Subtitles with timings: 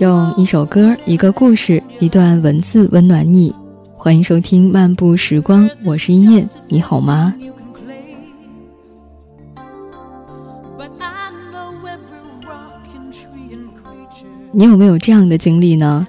[0.00, 3.54] 用一首歌、一个故事、一段文字温暖你。
[3.94, 7.34] 欢迎收听《漫步时光》，我是一念，你好吗？
[14.50, 16.06] 你有没有这样的经历呢？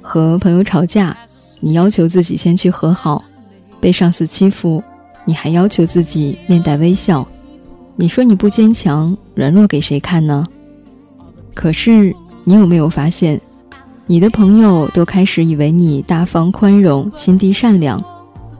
[0.00, 1.16] 和朋友吵架，
[1.60, 3.22] 你要求自己先去和好；
[3.80, 4.82] 被上司欺负，
[5.24, 7.26] 你还要求自己面带微笑。
[7.96, 10.46] 你说你不坚强，软弱给谁看呢？
[11.54, 12.14] 可是。
[12.48, 13.40] 你有没有发现，
[14.06, 18.00] 你的朋友都开始以为你大方宽容、心地善良，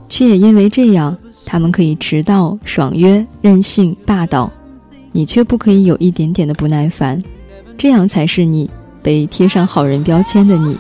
[0.09, 4.52] 却也因为这样，他们可以迟到、爽约、任性、霸道，
[5.12, 7.23] 你却不可以有一点点的不耐烦。
[7.79, 8.68] 这样才是你
[9.04, 10.76] 被贴上好人标签的你，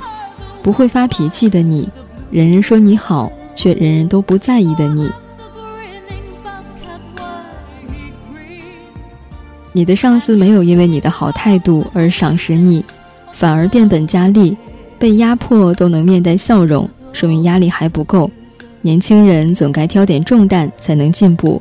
[0.60, 1.88] 不会发脾气的你，
[2.32, 5.08] 人人说你好，却人人都不在意的你。
[9.76, 12.82] 你的上司没有因为你的好态度而赏识你，
[13.34, 14.56] 反而变本加厉，
[14.98, 18.30] 被压迫都能面带笑容，说明压力还不够。
[18.80, 21.60] 年轻人总该挑点重担才能进步，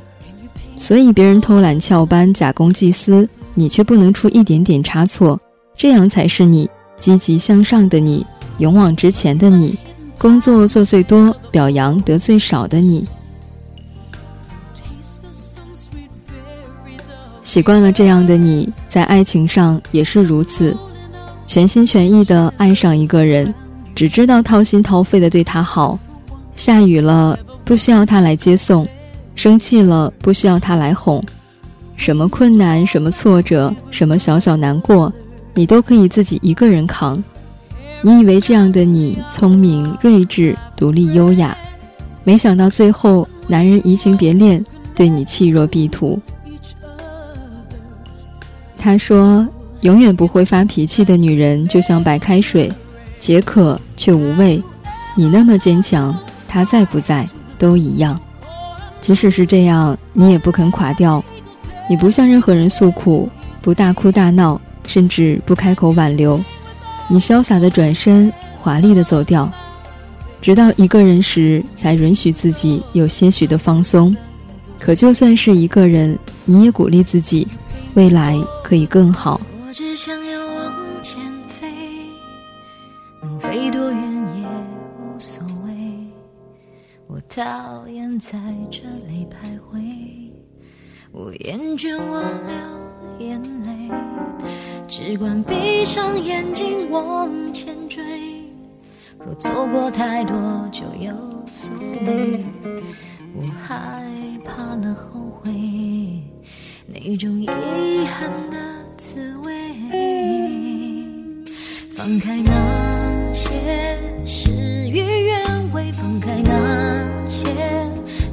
[0.77, 5.38] 所以别人偷懒翘班、假公济私，你却不能出一点点差错，
[5.75, 8.25] 这样才是你积极向上的你，
[8.59, 9.77] 勇往直前的你，
[10.17, 13.05] 工作做最多、表扬得最少的你。
[17.45, 20.75] 习惯了这样的你，在爱情上也是如此，
[21.45, 23.53] 全心全意的爱上一个人，
[23.93, 25.97] 只知道掏心掏肺的对他好。
[26.55, 28.85] 下雨了不需要他来接送，
[29.35, 31.23] 生气了不需要他来哄，
[31.95, 35.13] 什么困难、什么挫折、什么小小难过，
[35.53, 37.23] 你都可以自己一个人扛。
[38.01, 41.56] 你以为这样的你聪明睿智、独立优雅，
[42.23, 44.63] 没想到最后男人移情别恋，
[44.95, 46.19] 对你弃若敝土。
[48.85, 49.47] 他说
[49.81, 52.72] ：“永远不会发脾气的女人，就像白开水，
[53.18, 54.62] 解渴却无味。
[55.16, 56.16] 你那么坚强，
[56.47, 58.16] 他在不在都一样。
[59.01, 61.24] 即使是这样，你也不肯垮掉。
[61.90, 63.28] 你不向任何人诉苦，
[63.59, 66.40] 不大哭大闹，甚至不开口挽留。
[67.07, 68.31] 你潇洒的转身，
[68.62, 69.51] 华丽的走掉，
[70.40, 74.16] 直到一个人时，才允许自己有些许的放松。
[74.78, 77.47] 可就算是一个人，你也鼓励自己。”
[77.95, 79.39] 未来可以更好。
[79.61, 81.71] 我只想要往前飞，
[83.21, 84.01] 能飞多远
[84.41, 84.47] 也
[84.97, 85.71] 无所谓。
[87.05, 88.39] 我讨厌在
[88.71, 90.31] 这里徘徊，
[91.11, 92.23] 我厌倦我
[93.19, 93.91] 流眼泪，
[94.87, 98.01] 只管闭上眼睛往前追。
[99.23, 100.35] 若错过太多
[100.71, 101.13] 就有
[101.45, 102.43] 所谓，
[103.35, 104.03] 我害
[104.43, 105.53] 怕了后悔。
[106.88, 107.47] 那种遗
[108.06, 108.57] 憾的
[108.97, 109.51] 滋味，
[111.91, 113.51] 放开那些
[114.25, 114.51] 事
[114.90, 117.47] 与愿违，放开那些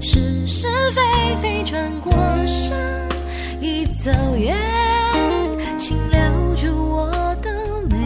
[0.01, 1.01] 是是非
[1.43, 2.13] 非，转过
[2.47, 3.09] 身，
[3.61, 4.57] 已走远，
[5.79, 6.21] 请留
[6.57, 7.11] 住我
[7.43, 7.51] 的
[7.89, 7.97] 美，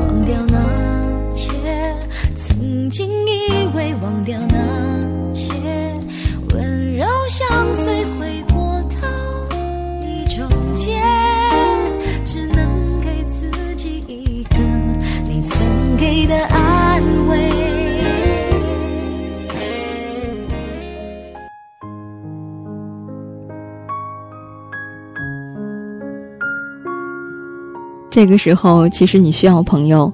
[0.00, 1.48] 忘掉那些
[2.34, 4.99] 曾经以为，忘掉那
[28.20, 30.12] 这个时候，其实你需要朋友，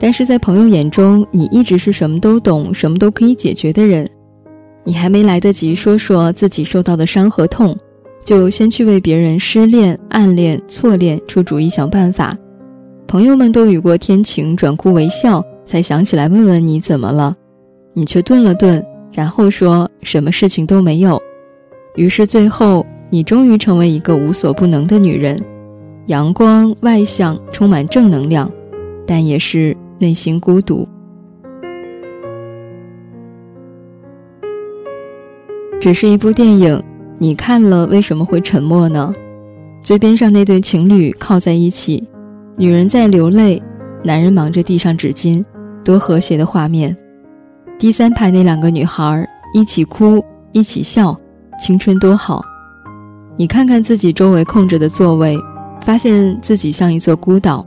[0.00, 4.10] 但是在朋友眼中，你一直是什么都懂、什么都可以解决的人。
[4.82, 7.78] 你还没来得及说说自己受到的伤和痛，
[8.24, 12.36] 就先去为别人失恋、暗恋、错恋出主意、想办法。
[13.06, 17.36] 朋友们都雨过天晴，转哭为笑，才想起来问问你怎么了，
[17.92, 21.22] 你却顿了顿，然后说什么事情都没有。
[21.94, 25.40] 于是最后，你终于成为一个无所不能的女人。
[26.06, 28.50] 阳光外向，充满正能量，
[29.06, 30.86] 但也是内心孤独。
[35.80, 36.82] 只是一部电影，
[37.18, 39.12] 你看了为什么会沉默呢？
[39.82, 42.06] 最边上那对情侣靠在一起，
[42.56, 43.62] 女人在流泪，
[44.02, 45.42] 男人忙着递上纸巾，
[45.82, 46.94] 多和谐的画面。
[47.78, 50.22] 第三排那两个女孩一起哭，
[50.52, 51.18] 一起笑，
[51.58, 52.42] 青春多好。
[53.36, 55.38] 你看看自己周围空着的座位。
[55.84, 57.64] 发现自己像一座孤岛，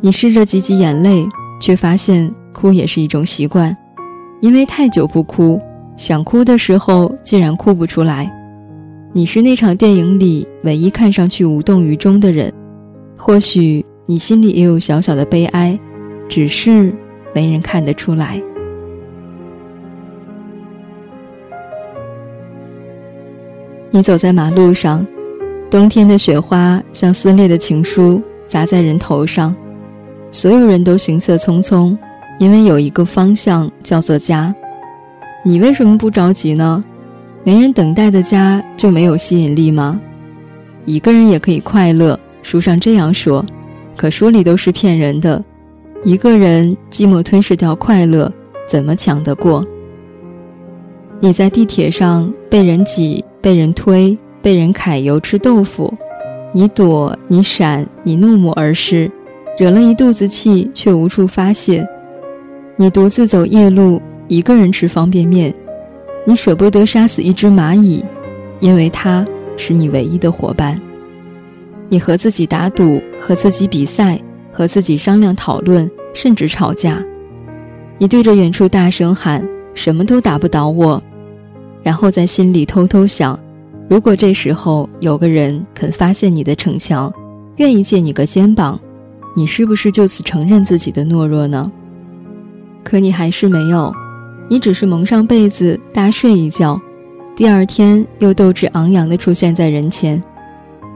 [0.00, 1.24] 你试着挤挤眼泪，
[1.60, 3.74] 却发现哭也是一种习惯。
[4.40, 5.60] 因为太久不哭，
[5.96, 8.28] 想哭的时候竟然哭不出来。
[9.12, 12.52] 你是那场电影里唯一看上去无动于衷的人，
[13.16, 15.78] 或许你心里也有小小的悲哀，
[16.28, 16.92] 只是
[17.32, 18.42] 没人看得出来。
[23.90, 25.06] 你走在马路上，
[25.74, 29.52] 冬天的雪花像撕裂的情书砸在人头上，
[30.30, 31.98] 所有人都行色匆匆，
[32.38, 34.54] 因为有一个方向叫做家。
[35.44, 36.84] 你为什么不着急呢？
[37.42, 40.00] 没人等待的家就没有吸引力吗？
[40.84, 43.44] 一个人也可以快乐，书上这样说，
[43.96, 45.42] 可书里都是骗人的。
[46.04, 48.32] 一个人寂寞吞噬掉快乐，
[48.68, 49.66] 怎么抢得过？
[51.18, 53.24] 你在地铁上被人挤。
[53.44, 55.90] 被人推，被人揩油吃豆腐，
[56.52, 59.10] 你躲，你闪，你怒目而视，
[59.58, 61.82] 惹了一肚子气，却无处发泄。
[62.76, 65.52] 你独自走夜路，一个人吃方便面，
[66.26, 68.04] 你舍不得杀死一只蚂蚁，
[68.60, 69.26] 因为它
[69.56, 70.78] 是你唯一的伙伴。
[71.88, 74.20] 你和自己打赌，和自己比赛，
[74.52, 77.02] 和自己商量讨论，甚至吵架。
[77.96, 79.42] 你对着远处大声喊
[79.72, 81.02] ：“什么都打不倒我。”
[81.82, 83.38] 然后在心里偷偷想，
[83.88, 87.12] 如果这时候有个人肯发现你的逞强，
[87.56, 88.80] 愿意借你个肩膀，
[89.36, 91.70] 你是不是就此承认自己的懦弱呢？
[92.82, 93.92] 可你还是没有，
[94.48, 96.80] 你只是蒙上被子大睡一觉，
[97.36, 100.22] 第二天又斗志昂扬地出现在人前。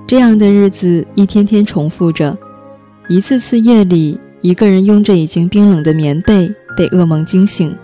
[0.07, 2.37] 这样的日子一天天重复着，
[3.09, 7.77] 一次次夜里，一个人拥着已经冰冷的棉被被噩梦惊醒。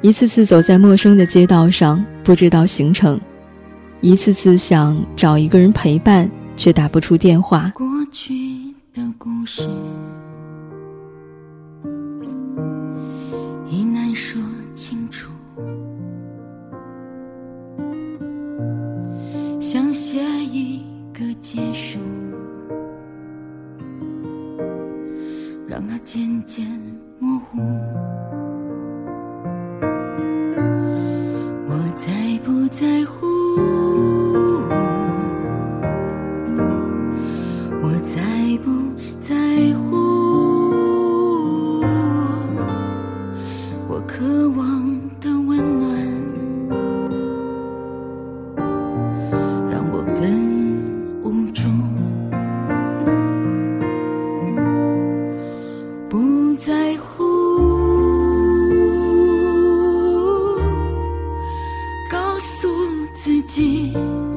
[0.00, 3.18] 一次次走在陌生的街道上，不知道行程；
[4.04, 7.72] 一次次想找一个人陪伴，却打不出电话。
[7.74, 8.34] 过去
[8.92, 9.62] 的故事
[13.66, 14.38] 已难说
[14.74, 15.30] 清楚，
[19.58, 20.20] 想写
[20.52, 20.82] 一
[21.14, 21.98] 个结束，
[25.66, 26.66] 让它渐渐
[27.18, 27.58] 模糊。
[62.44, 64.33] 告诉自己。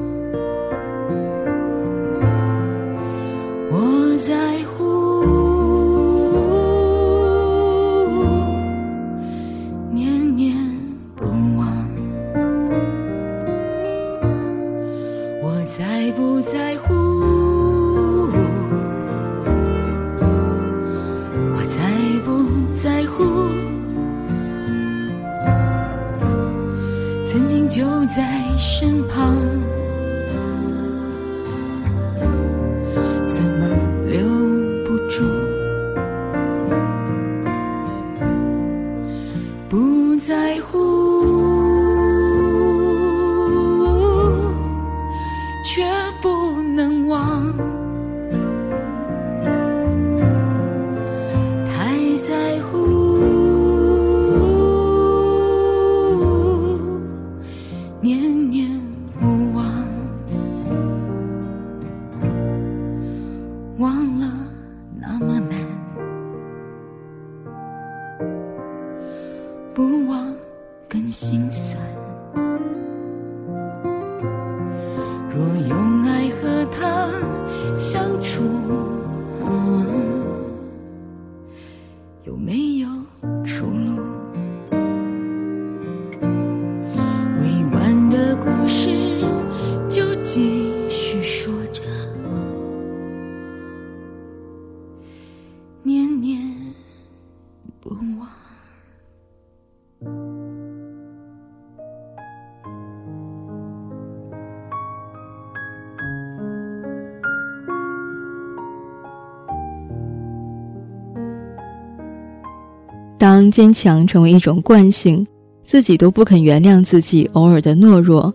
[113.28, 115.26] 当坚强成为一种惯性，
[115.62, 118.32] 自己都不肯原谅自己偶尔的懦弱，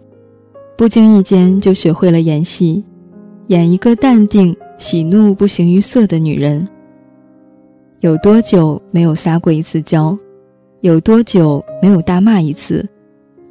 [0.77, 2.83] 不经意间就学会了演戏，
[3.47, 6.63] 演一个淡定、喜怒不形于色的女人。
[8.01, 10.15] 有多久没有撒过一次娇？
[10.81, 12.87] 有多久没有大骂一次？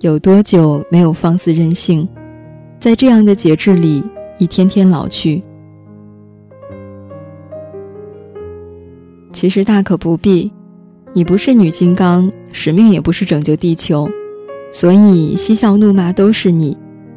[0.03, 2.09] 有多久没有放肆任性？
[2.79, 4.01] 在这样的节制里，
[4.39, 5.43] 一天天老去。
[9.33, 10.49] 其实大可不必，
[11.15, 14.09] 你不是女金刚，使命也不是拯救地球，
[14.73, 16.77] 所以嬉笑怒骂都是你，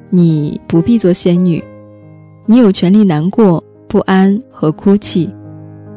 [0.09, 1.63] 你不必做仙女。
[2.45, 5.33] 你有权利难过、不安和哭泣，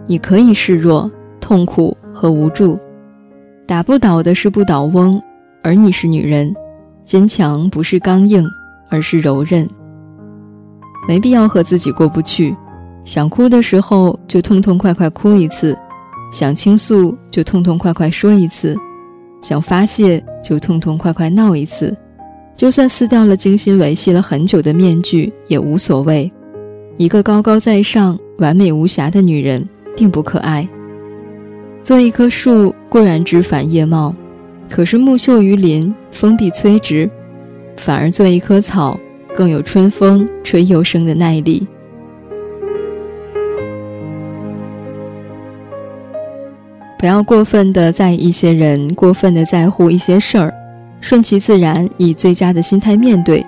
[0.07, 2.79] 你可以示弱、痛苦和无助。
[3.67, 5.21] 打不倒的是不倒翁，
[5.63, 6.55] 而你是女人，
[7.05, 8.47] 坚强不是刚硬，
[8.89, 9.69] 而是柔韧。
[11.09, 12.55] 没必要和自己过不去，
[13.05, 15.77] 想哭的时候就痛痛快快哭一次，
[16.31, 18.77] 想倾诉就痛痛快快说一次，
[19.43, 21.97] 想发泄就痛痛快快闹一次，
[22.55, 26.31] 就算撕掉了精心维系了很久的面具也无所谓。
[26.97, 29.67] 一个高高在上、完美无瑕的女人
[29.97, 30.69] 并不可爱。
[31.83, 34.15] 做一棵树固然枝繁叶茂，
[34.69, 37.09] 可是木秀于林，风必摧之；
[37.77, 38.99] 反而做一棵草，
[39.35, 41.67] 更有春风吹又生的耐力。
[46.99, 50.53] 不要过分的在意一些人，过分的在乎一些事儿，
[51.01, 53.45] 顺其自然，以最佳的心态面对。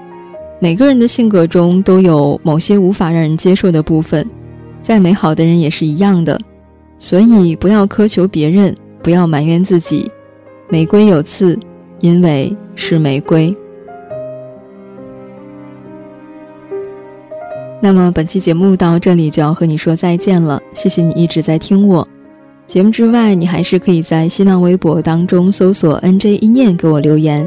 [0.61, 4.25] 每个人的性格中都有某些无法让人接受的部分，
[4.83, 6.39] 再美好的人也是一样的，
[6.99, 10.09] 所以不要苛求别人，不要埋怨自己。
[10.69, 11.59] 玫瑰有刺，
[11.99, 13.53] 因为是玫瑰。
[17.81, 22.07] 那么本期节目到这里就要和你说再见了，谢谢你一直在听我。
[22.71, 27.45] 节目之外，你还是可以在新浪微博当中搜索 “nj 一念”给我留言。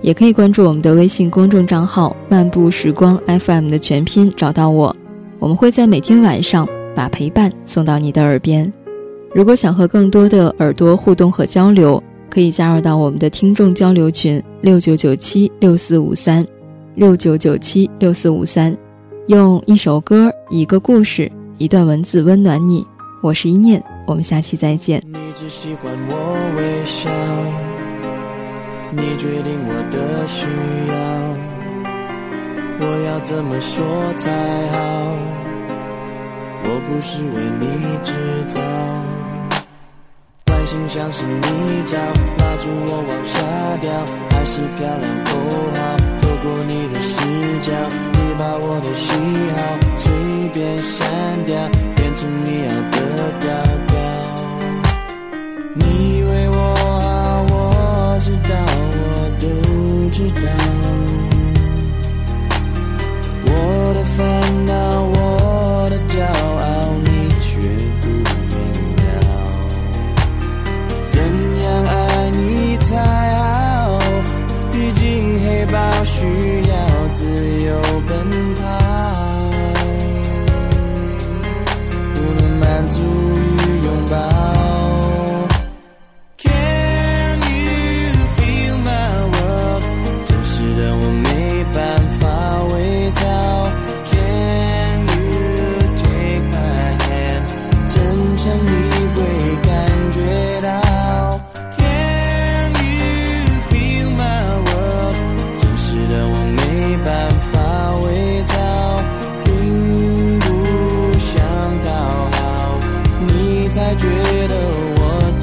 [0.00, 4.96] 也可以关注我们的微信公众账号“漫步时光 FM” 的全拼，找到我。
[5.38, 8.72] 我们会在每天晚上把陪伴送到你的耳边。
[9.34, 16.46] 如果想和更多的耳朵互动和交流，可以加入到我们的听众交流群：六九九七六四五三
[16.94, 18.74] 六九九七六四五三。
[19.26, 22.82] 用一首歌、一个故事、一段文字温暖你。
[23.22, 25.02] 我是一念，我们下期再见。
[25.06, 27.10] 你只喜欢我微笑。
[28.94, 30.46] 你决定我的需
[30.92, 30.94] 要，
[32.78, 33.82] 我要怎么说
[34.18, 34.30] 才
[34.68, 34.76] 好？
[36.64, 37.64] 我不是为你
[38.04, 38.12] 制
[38.48, 38.60] 造，
[40.46, 41.96] 关心像是泥沼，
[42.38, 43.40] 拉住我往下
[43.80, 43.90] 掉，
[44.30, 45.30] 还是漂亮口
[45.72, 45.96] 号？
[46.20, 47.16] 透过你的视
[47.62, 47.72] 角，
[48.12, 49.16] 你把我的喜
[49.56, 49.58] 好
[82.88, 83.21] 不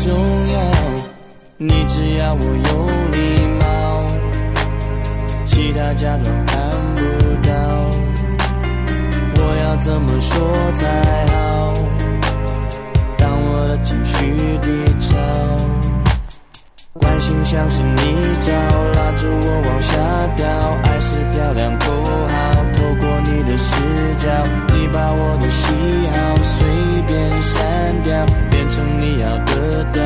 [0.09, 0.57] 重要
[1.57, 2.49] 你只要我有
[3.13, 3.61] 礼貌
[5.45, 6.57] 其他假装看
[6.95, 7.01] 不
[7.47, 7.51] 到
[9.35, 11.75] 我要怎么说才好？
[13.19, 14.67] 当我的情绪低
[14.99, 15.13] 潮
[16.99, 18.01] 关心像是泥
[18.39, 18.51] 沼，
[18.95, 19.91] 拉住我往下
[20.35, 20.45] 掉。
[20.83, 21.85] 爱是漂亮不
[22.27, 22.33] 好，
[22.73, 23.75] 透过你的视
[24.17, 24.29] 角，
[24.73, 25.65] 你把我的喜
[26.11, 26.67] 好随
[27.07, 30.01] 便删掉，变成你要的调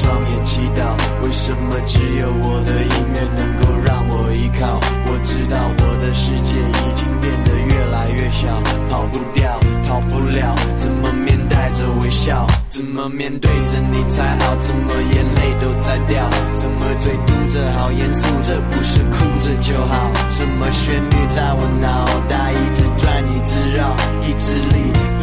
[0.00, 0.80] 双眼祈祷。
[1.22, 4.80] 为什么只有我的音乐能够让我依靠？
[5.04, 8.48] 我知道我的世界已经变得越来越小，
[8.88, 12.46] 跑不掉，逃不了，怎么面带着微笑？
[12.68, 14.56] 怎么面对着你才好？
[14.60, 16.24] 怎么眼泪都在掉？
[16.54, 20.10] 怎么嘴嘟着好严肃着，不是哭着就好？
[20.30, 24.76] 什么旋律在我脑袋一直转一直绕，意志力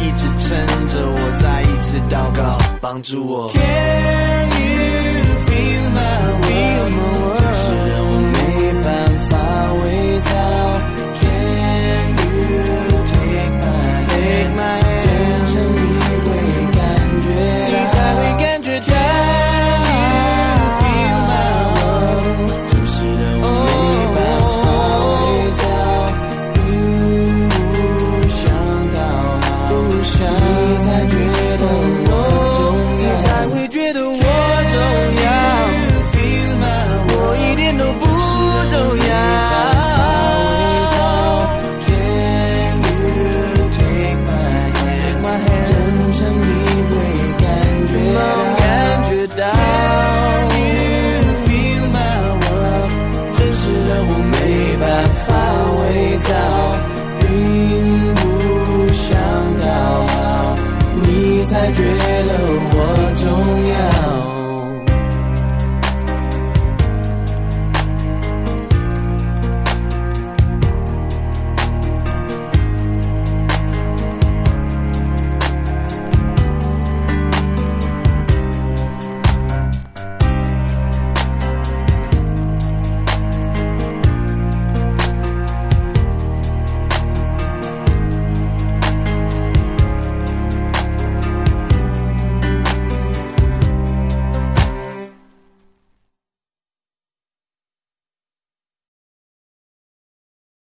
[0.06, 0.56] 一直撑
[0.86, 3.50] 着我再一次祷告，帮助我。